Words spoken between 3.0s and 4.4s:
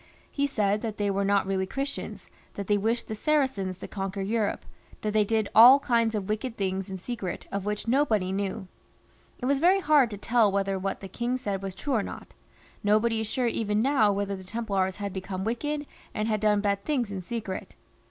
the Saracens to conquer